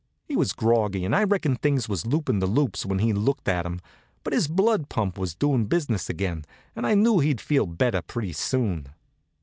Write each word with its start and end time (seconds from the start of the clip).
He 0.25 0.35
was 0.35 0.53
groggy, 0.53 1.05
and 1.05 1.15
I 1.15 1.23
reckon 1.25 1.55
things 1.55 1.87
was 1.87 2.07
loopin' 2.07 2.39
the 2.39 2.47
loops 2.47 2.87
when 2.87 2.97
he 2.97 3.13
looked 3.13 3.47
at 3.47 3.67
'em; 3.67 3.79
but 4.23 4.33
his 4.33 4.47
blood 4.47 4.89
pump 4.89 5.15
was 5.15 5.35
doing 5.35 5.67
business 5.67 6.09
again, 6.09 6.43
and 6.75 6.87
I 6.87 6.95
knew 6.95 7.19
he'd 7.19 7.39
feel 7.39 7.67
better 7.67 8.01
pretty 8.01 8.33
soon. 8.33 8.87